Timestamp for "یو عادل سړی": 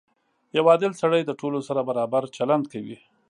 0.57-1.21